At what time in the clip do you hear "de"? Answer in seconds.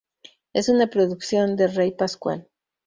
1.55-1.67